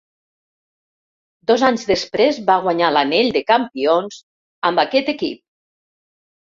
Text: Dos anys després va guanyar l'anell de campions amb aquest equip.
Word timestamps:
Dos 1.51 1.65
anys 1.67 1.83
després 1.91 2.41
va 2.49 2.57
guanyar 2.65 2.91
l'anell 2.97 3.31
de 3.37 3.45
campions 3.53 4.21
amb 4.73 4.85
aquest 4.89 5.17
equip. 5.19 5.45